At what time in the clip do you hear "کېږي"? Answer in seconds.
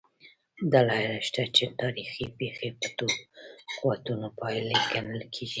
5.33-5.49